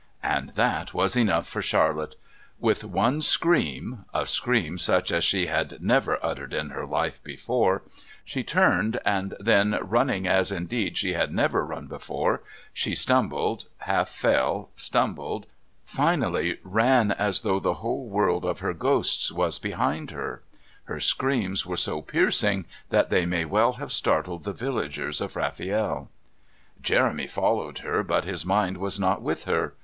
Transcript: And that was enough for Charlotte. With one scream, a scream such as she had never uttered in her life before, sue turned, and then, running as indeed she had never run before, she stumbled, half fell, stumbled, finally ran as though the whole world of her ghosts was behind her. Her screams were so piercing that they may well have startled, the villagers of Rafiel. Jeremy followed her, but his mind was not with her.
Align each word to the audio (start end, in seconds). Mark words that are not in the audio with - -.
And 0.23 0.49
that 0.55 0.95
was 0.95 1.15
enough 1.15 1.47
for 1.47 1.61
Charlotte. 1.61 2.15
With 2.59 2.83
one 2.83 3.21
scream, 3.21 4.05
a 4.15 4.25
scream 4.25 4.79
such 4.79 5.11
as 5.11 5.23
she 5.23 5.45
had 5.45 5.79
never 5.79 6.17
uttered 6.25 6.55
in 6.55 6.71
her 6.71 6.87
life 6.87 7.23
before, 7.23 7.83
sue 8.25 8.41
turned, 8.41 8.99
and 9.05 9.35
then, 9.39 9.77
running 9.79 10.27
as 10.27 10.51
indeed 10.51 10.97
she 10.97 11.13
had 11.13 11.31
never 11.31 11.63
run 11.63 11.85
before, 11.85 12.41
she 12.73 12.95
stumbled, 12.95 13.65
half 13.77 14.09
fell, 14.09 14.71
stumbled, 14.75 15.45
finally 15.85 16.57
ran 16.63 17.11
as 17.11 17.41
though 17.41 17.59
the 17.59 17.75
whole 17.75 18.07
world 18.09 18.43
of 18.43 18.57
her 18.57 18.73
ghosts 18.73 19.31
was 19.31 19.59
behind 19.59 20.09
her. 20.09 20.41
Her 20.85 20.99
screams 20.99 21.63
were 21.67 21.77
so 21.77 22.01
piercing 22.01 22.65
that 22.89 23.11
they 23.11 23.27
may 23.27 23.45
well 23.45 23.73
have 23.73 23.91
startled, 23.91 24.45
the 24.45 24.51
villagers 24.53 25.21
of 25.21 25.35
Rafiel. 25.35 26.09
Jeremy 26.81 27.27
followed 27.27 27.77
her, 27.85 28.01
but 28.01 28.23
his 28.25 28.43
mind 28.43 28.77
was 28.79 28.99
not 28.99 29.21
with 29.21 29.45
her. 29.45 29.75